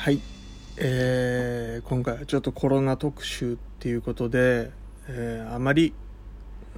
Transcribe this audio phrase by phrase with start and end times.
[0.00, 0.20] はい、
[0.78, 4.70] えー今回はちょっとコロナ特集っていうことで、
[5.08, 5.92] えーあまり、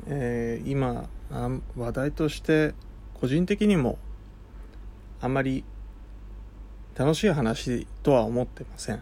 [0.08, 2.74] えー今あ話題として
[3.14, 3.96] 個人的にも
[5.20, 5.62] あまり
[6.96, 9.00] 楽しい話とは思ってません。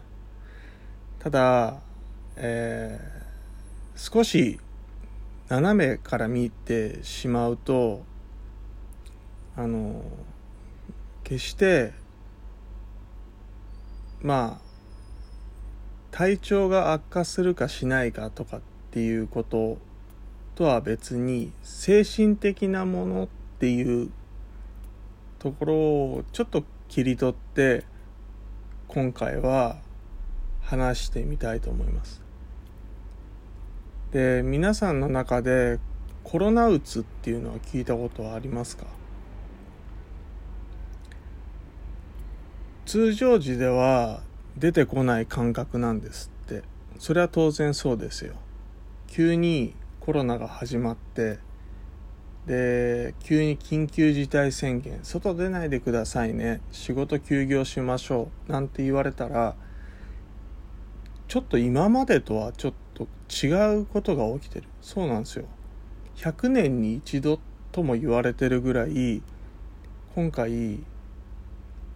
[1.17, 1.79] ただ、
[2.35, 4.59] えー少し
[5.49, 8.03] 斜めから見てしまうと
[9.57, 10.03] あの
[11.23, 11.99] 決して
[14.21, 14.71] まあ
[16.11, 18.61] 体調が悪化するかしないかとかっ
[18.91, 19.77] ていうこと
[20.55, 23.27] とは別に精神的なものっ
[23.59, 24.11] ていう
[25.39, 27.85] ところをちょっと切り取って
[28.87, 29.77] 今回は
[30.61, 32.21] 話してみたいと思います。
[34.11, 35.79] で皆さんの中で
[36.23, 38.85] コロナうつっていうのは聞いたことはありますか？
[42.91, 44.19] 通常時では
[44.57, 46.63] 出てこない感覚なんですって。
[46.99, 48.33] それは当然そうですよ。
[49.07, 51.39] 急にコロナが始まって
[52.47, 59.55] で急に緊急事態宣言外出ないでくださいね仕事休業しましょうなんて言われたら
[61.29, 64.67] ちょっと今までとはちょっと違うことが起きてる。
[64.81, 65.45] そうなんですよ。
[66.17, 67.39] 100年に一度
[67.71, 69.21] とも言われてるぐらい
[70.13, 70.79] 今回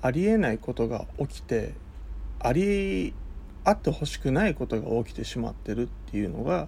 [0.02, 1.74] ありえないことが起きて
[2.40, 3.14] あり
[3.64, 6.68] あってほしくないことが起きてしまってるっていうのが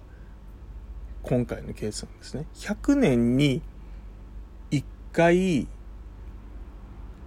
[1.22, 2.46] 今回のケースなんですね。
[2.54, 3.62] 100年に
[4.70, 5.68] 1回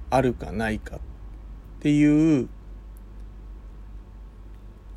[0.10, 1.00] あるかないかっ
[1.80, 2.50] ていう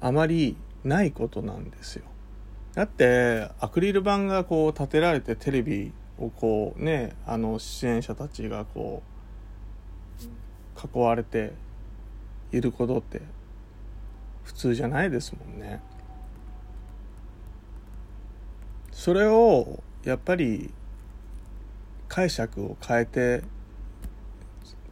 [0.00, 2.04] あまりないことなんですよ。
[2.74, 9.13] だってアクリル板がこう立てられてテレビをこうねあの出演者たちがこう
[10.76, 11.52] 囲われて
[12.52, 13.22] いることって
[14.44, 15.80] 普通じゃないですもんね。
[18.92, 20.72] それをやっぱり
[22.08, 23.42] 解釈を変えて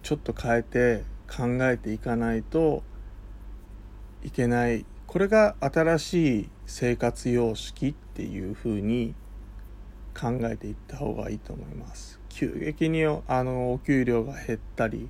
[0.03, 2.83] ちょっと変えて考えていかないと
[4.23, 4.85] いけない。
[5.07, 9.15] これが新しい生活様式っていうふうに
[10.19, 12.21] 考えていった方がいいと思います。
[12.29, 15.09] 急激にあのお給料が減ったり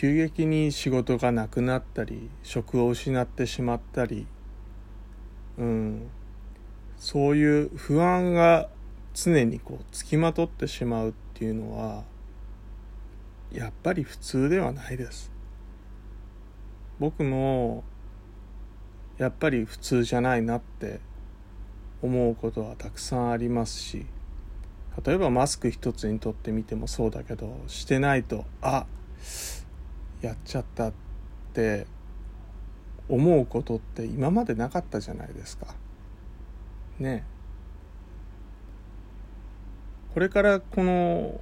[0.00, 4.26] 急激に仕事がなくなったり職を失ってしまったり
[5.58, 6.08] うん。
[6.96, 8.70] そういう不安が
[9.12, 12.04] 常にこうつきまとってしまうっていうのは
[13.52, 15.30] やっぱり普通ではないです。
[16.98, 17.84] 僕も
[19.18, 20.98] やっぱり普通じゃないなって
[22.00, 24.06] 思うことはたくさんありますし
[25.04, 28.86] 例えばマスク一つにとってみてもそうだけどしてないとあ
[29.20, 29.59] っ
[30.20, 30.92] やっちゃったっ
[31.52, 31.86] て
[33.08, 35.74] 思うことって今までなかったじゃないですか。
[36.98, 37.24] ね。
[40.14, 41.40] これからこの、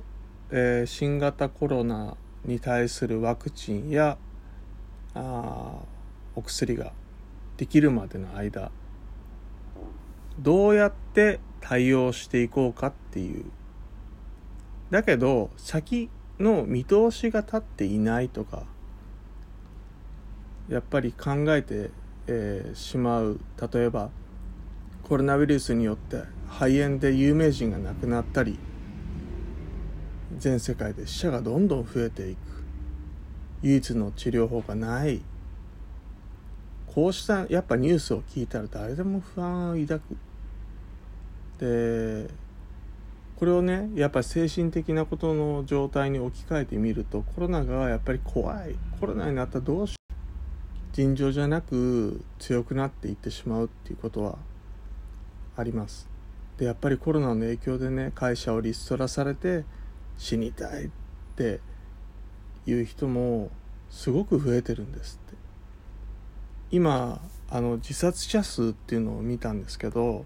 [0.51, 4.17] えー新型コロナに対するワクチンや
[5.15, 5.75] あ
[6.35, 6.93] お薬が
[7.57, 8.71] できるまでの間
[10.39, 13.45] どうやって対応していこうかっていう。
[14.91, 18.65] だけど先の見通しが立っていないとか
[20.69, 21.91] やっぱり考えて、
[22.27, 23.41] えーしまう。
[23.73, 24.11] 例えば
[25.03, 28.59] コロナウイルスによって肺炎で有名人が亡くなったり
[30.37, 32.39] 全世界で死者がどんどん増えていく。
[33.63, 35.21] 唯一の治療法がない。
[36.87, 40.03] こうしたやっぱニュースを聞いたら誰でも不安を抱く。
[41.59, 42.29] で
[43.39, 48.75] これをねやっぱり精神的なことの状態に置き換えてみるとコロナがやっぱり怖い。
[48.99, 50.13] コロナになったらどうしよう。
[50.93, 54.39] 尋常じゃなく強くなっていってしまうっていうことは
[55.57, 56.09] あります。
[56.57, 59.65] でやっぱりコロナの影響でね会社をリストラされて
[60.17, 60.91] 死にたいっ
[61.37, 61.61] て
[62.67, 63.53] いう人も
[63.89, 65.37] すごく増えてるんですって。
[66.73, 70.25] 今あの自殺者数っていうのを見たんですけど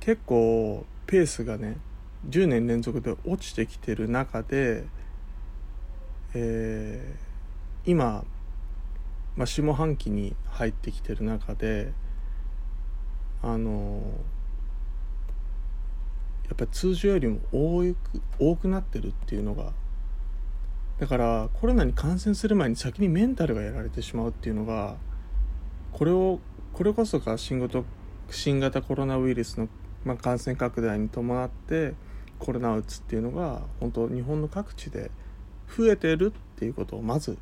[0.00, 1.76] 結構ペースがね
[2.28, 4.84] 10年連続で落ちてきてる中で、
[6.34, 7.30] えー
[7.86, 8.24] 今、
[9.36, 11.92] まあ、下半期に入ってきてる中で
[13.42, 14.02] あの
[16.44, 17.96] やっぱり通常よりも多く
[18.38, 19.72] 多くなってるっていうのが
[20.98, 24.96] だからコロナに感染する前に先にメンタルがやられてしまうっていうのが
[25.92, 26.40] これを
[26.74, 27.82] これこそが新型
[28.30, 29.68] 新型コロナウイルスの、
[30.04, 31.94] まあ、感染拡大に伴って
[32.40, 35.10] コロナうつっていうのが本当日本の各地で
[35.68, 37.38] 増えてるっていうことをまず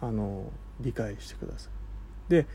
[0.00, 2.30] あの理解してください。
[2.30, 2.46] で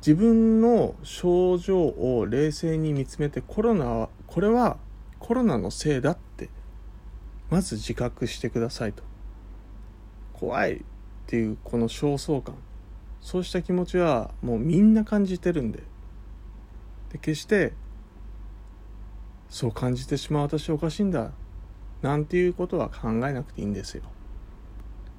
[0.00, 4.78] 自分の症状を冷静に見つめてコロナはこれは
[5.18, 6.48] コロナのせいだって
[7.50, 9.02] まず自覚してくださいと。
[10.32, 10.80] 怖いっ
[11.26, 12.56] ていうこの焦燥感。
[13.20, 15.82] そうした気持ちはもうみんな感じてるんで。
[17.12, 17.72] で決して
[19.50, 21.32] そう感じてしまう私おかしいんだ。
[22.02, 24.04] なんていうことは考えなくていいんですよ。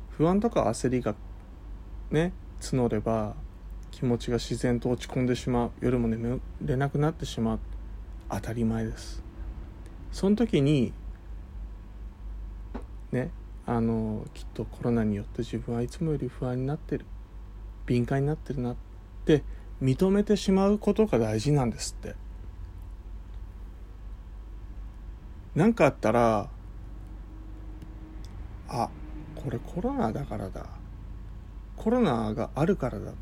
[0.10, 1.14] 不安とか焦りが
[2.10, 3.36] ね募れば
[3.92, 5.72] 気持ちが自然と落ち込んでしまう。
[5.82, 7.60] 夜も眠れなくなってしまう。
[8.30, 9.22] 当たり前です。
[10.12, 10.94] その時に
[13.12, 13.32] ね
[13.66, 17.06] あのきっとコロナによって自分はいつもより不安になってる。
[17.86, 18.76] 敏感になってるなっ
[19.26, 19.44] て
[19.82, 22.16] 認めてしまうことが大事なんですって。
[25.56, 26.50] 何かあったら
[28.70, 28.90] あ
[29.36, 30.66] これコロナだからだ。
[31.76, 33.12] コロナがあるからだ。
[33.12, 33.14] っ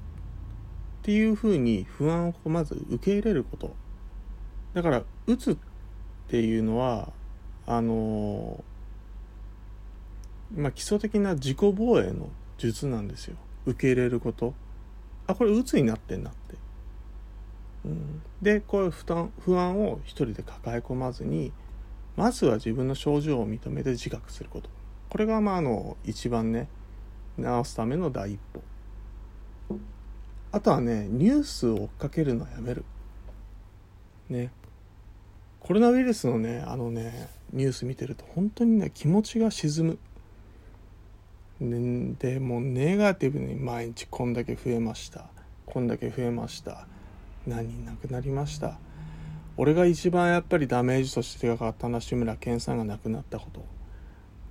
[1.02, 3.76] ていうふうに不安をまず受け入れること。
[4.74, 5.58] だからうつっ
[6.28, 7.12] ていうのは
[7.66, 8.64] あの
[10.56, 13.38] まあ基礎的な自己防衛の術なんですよ。
[13.66, 14.54] 受け入れること。
[15.26, 16.56] あこれうつになってんなって、
[17.86, 21.52] うん、でこういう負担不安を一人で抱え込まずに
[22.20, 24.70] まずは自分の症状を認めて自覚すること。
[25.10, 26.68] これがまああの一番ね
[27.38, 28.62] 治すための第一歩。
[30.52, 32.84] あとはねニュースを追っかけるのはやめる。
[34.28, 34.52] ね。
[35.62, 39.98] コロナウイルスのねあのねニュース見てると本当にね気持ちが沈
[41.62, 42.16] む。
[42.20, 45.30] でもうネガティブに毎日こんだけ増えました。
[45.66, 46.86] こんだけ増えました。
[47.48, 48.78] 何人亡くなりました。
[49.62, 53.66] 俺が一番やっぱりダメージとして手がかかったのは志村けんさんが亡くなったこと。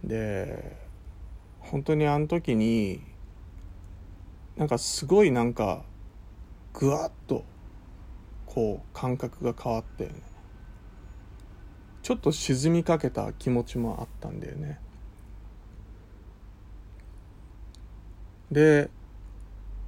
[0.05, 0.77] で
[1.61, 3.01] 本当にあの時に
[4.59, 5.83] なんかすごいなんか
[6.75, 7.43] ぐわっと
[8.45, 10.13] こう感覚が変わってね
[12.03, 14.79] ちょっと沈みかけた気持ちもあったんだよね。
[18.53, 18.91] で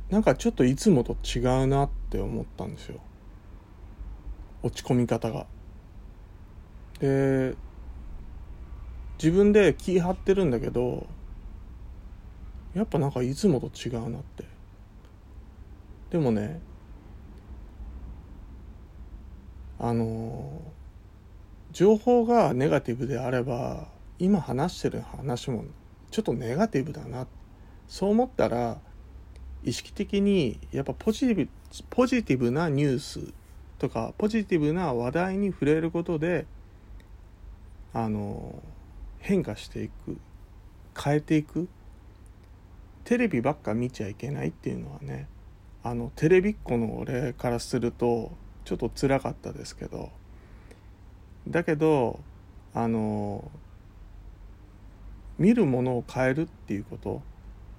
[0.09, 3.01] なんかちょっといつもと違うなって思ったんですよ。
[4.63, 5.47] 落ち込み方が。
[7.01, 7.55] で
[9.19, 11.07] 自分で気張ってるんだけど
[12.75, 14.45] やっぱなんかいつもと違うなって。
[16.11, 16.61] でもね
[19.79, 20.61] あの
[21.73, 25.65] 情報がネガティブであれば今話してる話も
[26.11, 27.27] ちょっとネガティブだな。
[27.89, 28.79] そう思ったら
[29.65, 31.49] 意識的にやっぱポジティブ
[31.91, 33.33] ポジティブなニュース
[33.81, 36.47] とかポジティブな話題に触れることで
[37.95, 38.63] あの
[39.19, 40.19] 変化していく
[40.97, 41.69] 変えていく。
[43.05, 45.27] テレビばっか見ちゃいけないっていうのはね
[45.83, 48.31] あのテレビっ子の俺からすると
[48.65, 50.11] ちょっと辛かったですけど。
[51.49, 52.21] だけど
[52.75, 53.51] あの
[55.39, 57.23] 見るものを変えるっていうこと。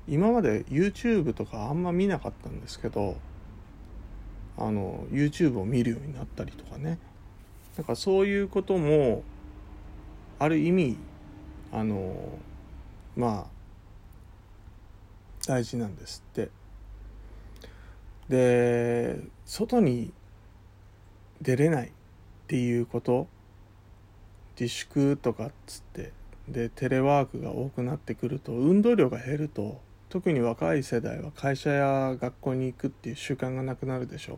[0.08, 3.18] 今まで YouTube とかあんま見なかったんですけど
[4.68, 7.00] あの YouTube を見るようになったりとかね。
[7.78, 9.24] なんかそういうことも
[10.40, 10.98] ある意味
[11.72, 12.16] あの
[13.16, 13.52] まあ
[15.48, 16.50] 大事なんですって。
[18.30, 20.14] で外に
[21.42, 21.92] 出れないっ
[22.48, 23.28] ていうこと
[24.58, 26.14] 自粛とかっつって
[26.48, 34.34] でテレワークが多くなってくると運動量が減ると特に若い世代は会社や学校に行くっていう習慣がなくなるでしょ。
[34.34, 34.38] う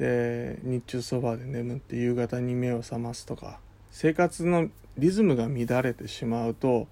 [0.00, 6.88] で日中そばで眠って夕方に目を覚ますとか生活のリズムが乱れてしまうと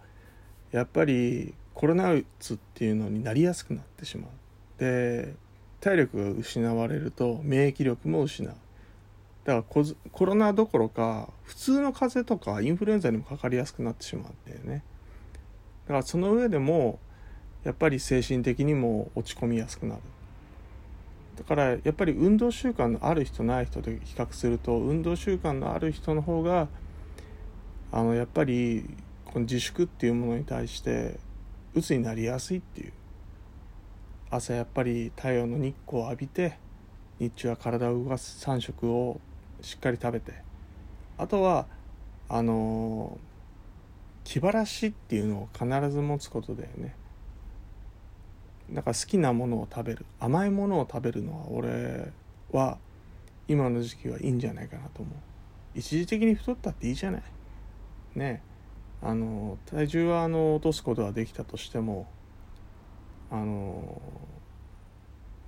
[0.72, 4.30] やっぱりコロナうつっていうのになりやすくなってしまう。
[4.78, 5.34] で
[5.80, 8.54] 体力が失われると免疫力も失う。
[9.44, 14.84] だからコロナどころか普通の風邪とかインフルエンザにもかかりやすくなってしまうんだよね。
[15.86, 16.98] だからその上でも
[17.64, 20.02] やっぱり精神的にも落ち込みやすくなる。
[21.38, 26.68] だからやっぱり運動習慣のある人ない人で比較すると運動習慣のある人の方が
[27.92, 28.84] あのやっぱり
[29.24, 31.18] この自粛っていうものに対して
[31.74, 32.92] 鬱になりやすいっていう。
[34.30, 36.58] 朝やっぱり太陽の日光を浴びて
[37.18, 39.20] 日中は体を動かす3食を
[39.62, 40.34] しっかり食べて
[41.16, 41.66] あとは
[42.28, 43.18] あの
[44.24, 46.94] 気晴らしっていうのを必ず持つことだよね。
[48.72, 52.12] だか好きなものを食べる甘いものを食べるのは俺
[52.52, 52.78] は
[53.46, 55.14] 今の時期はいいんじゃないかなと思う。
[55.74, 57.22] 一時的に太ったっていいじゃない。
[58.14, 58.42] ね
[59.00, 62.06] あの体重はあの落とすことができたとしても
[63.30, 64.00] あの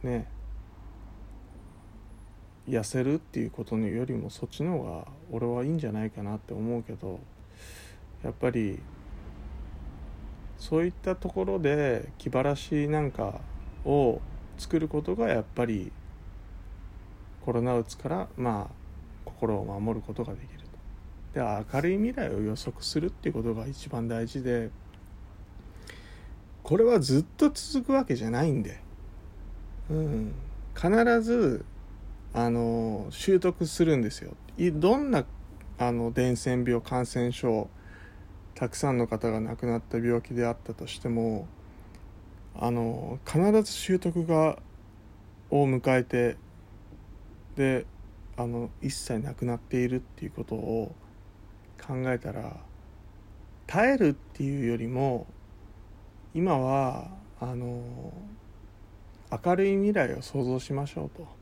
[0.03, 0.27] ね
[2.69, 7.19] 痩せるっていうことよりもそっちの方が俺はいいんじゃないかなって思うけど
[8.23, 8.79] やっぱり
[10.61, 13.41] そういったところで気晴らしなんか
[13.85, 14.21] を
[14.59, 15.91] 作ることがやっぱり
[17.45, 18.75] コロナうつからまあ
[19.25, 20.61] 心を守ることができる
[21.33, 21.41] と。
[21.41, 24.71] で明るい未来を予測するっていうことが一番大事で
[26.63, 28.81] これはずっと続くわけじゃないんで、
[29.89, 30.35] うん、
[30.75, 31.65] 必ず
[32.35, 34.33] あの習得するんですよ。
[34.59, 35.25] どんな
[35.79, 37.71] あの伝染病感染症
[38.55, 41.49] たくさんの方が亡くなった病気であったとしても
[42.55, 44.59] あの必ず習得が
[45.51, 46.37] を迎えて
[47.57, 47.87] で
[48.37, 50.95] あの一切なくなっているっていうことを
[51.81, 52.57] 考えたら
[53.67, 55.27] 耐えるっていうよりも
[56.35, 57.09] 今は
[57.41, 57.83] あの
[59.45, 61.41] 明るい未来を想像しましょうと。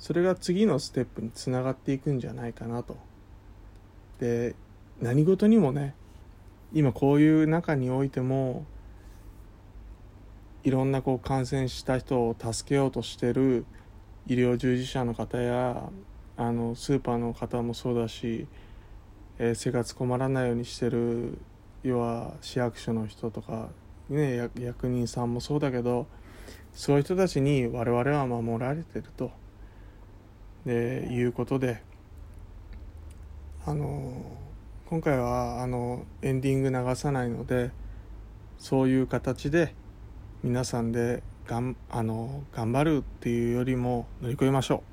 [0.00, 2.96] それが次のステップにつながっていくんじゃないかなと。
[4.18, 4.54] で
[5.00, 5.94] 何事にもね
[6.72, 8.66] 今こういう中においても
[10.62, 13.64] いろんなこう感染した人を助けようとしてる
[14.26, 15.90] 医療従事者の方や
[16.36, 18.46] あのスーパーの方もそうだし、
[19.38, 21.38] えー、生活困らないようにしてる
[21.82, 23.68] 要は市役所の人とか、
[24.10, 26.06] ね、役人さんもそうだけど
[26.74, 29.30] そういう人たちに我々は守られてると。
[30.66, 31.82] でいうことで
[33.66, 34.39] あの
[34.90, 37.70] 今回はあのエンディング流さないので
[38.58, 39.72] そういう形で
[40.42, 44.89] 皆さんでがんあの頑張るっていうよりも乗り越えましょう。